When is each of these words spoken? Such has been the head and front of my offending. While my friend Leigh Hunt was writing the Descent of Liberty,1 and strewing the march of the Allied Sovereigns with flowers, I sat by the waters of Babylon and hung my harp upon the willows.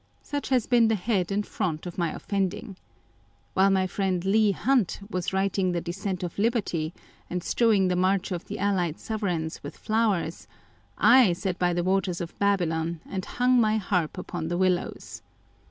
Such 0.23 0.49
has 0.49 0.65
been 0.65 0.87
the 0.87 0.95
head 0.95 1.31
and 1.31 1.45
front 1.45 1.85
of 1.85 1.99
my 1.99 2.11
offending. 2.11 2.75
While 3.53 3.69
my 3.69 3.85
friend 3.85 4.25
Leigh 4.25 4.49
Hunt 4.49 4.99
was 5.11 5.31
writing 5.31 5.73
the 5.73 5.79
Descent 5.79 6.23
of 6.23 6.39
Liberty,1 6.39 6.93
and 7.29 7.43
strewing 7.43 7.87
the 7.87 7.95
march 7.95 8.31
of 8.31 8.45
the 8.45 8.57
Allied 8.57 8.99
Sovereigns 8.99 9.61
with 9.61 9.77
flowers, 9.77 10.47
I 10.97 11.33
sat 11.33 11.59
by 11.59 11.73
the 11.73 11.83
waters 11.83 12.19
of 12.19 12.35
Babylon 12.39 12.99
and 13.07 13.23
hung 13.25 13.61
my 13.61 13.77
harp 13.77 14.17
upon 14.17 14.47
the 14.47 14.57
willows. 14.57 15.21